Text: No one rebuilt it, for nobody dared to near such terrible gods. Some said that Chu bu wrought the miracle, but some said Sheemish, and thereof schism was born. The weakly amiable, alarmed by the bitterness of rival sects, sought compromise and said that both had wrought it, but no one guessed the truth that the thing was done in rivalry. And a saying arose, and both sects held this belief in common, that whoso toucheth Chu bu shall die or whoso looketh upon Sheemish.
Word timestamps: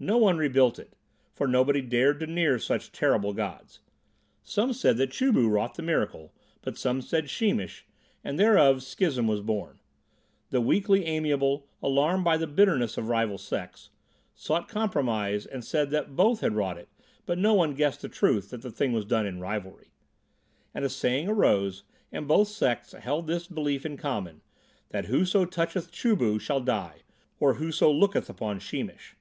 No 0.00 0.16
one 0.16 0.38
rebuilt 0.38 0.78
it, 0.78 0.94
for 1.32 1.48
nobody 1.48 1.80
dared 1.80 2.20
to 2.20 2.26
near 2.28 2.60
such 2.60 2.92
terrible 2.92 3.32
gods. 3.32 3.80
Some 4.44 4.72
said 4.72 4.96
that 4.96 5.10
Chu 5.10 5.32
bu 5.32 5.48
wrought 5.48 5.74
the 5.74 5.82
miracle, 5.82 6.32
but 6.62 6.78
some 6.78 7.02
said 7.02 7.24
Sheemish, 7.24 7.84
and 8.22 8.38
thereof 8.38 8.84
schism 8.84 9.26
was 9.26 9.40
born. 9.40 9.80
The 10.50 10.60
weakly 10.60 11.04
amiable, 11.04 11.66
alarmed 11.82 12.22
by 12.22 12.36
the 12.36 12.46
bitterness 12.46 12.96
of 12.96 13.08
rival 13.08 13.38
sects, 13.38 13.90
sought 14.36 14.68
compromise 14.68 15.46
and 15.46 15.64
said 15.64 15.90
that 15.90 16.14
both 16.14 16.42
had 16.42 16.54
wrought 16.54 16.78
it, 16.78 16.88
but 17.26 17.36
no 17.36 17.54
one 17.54 17.74
guessed 17.74 18.00
the 18.00 18.08
truth 18.08 18.50
that 18.50 18.62
the 18.62 18.70
thing 18.70 18.92
was 18.92 19.04
done 19.04 19.26
in 19.26 19.40
rivalry. 19.40 19.90
And 20.72 20.84
a 20.84 20.88
saying 20.88 21.26
arose, 21.26 21.82
and 22.12 22.28
both 22.28 22.46
sects 22.46 22.92
held 22.92 23.26
this 23.26 23.48
belief 23.48 23.84
in 23.84 23.96
common, 23.96 24.42
that 24.90 25.06
whoso 25.06 25.44
toucheth 25.44 25.90
Chu 25.90 26.14
bu 26.14 26.38
shall 26.38 26.60
die 26.60 26.98
or 27.40 27.54
whoso 27.54 27.90
looketh 27.90 28.30
upon 28.30 28.60
Sheemish. 28.60 29.16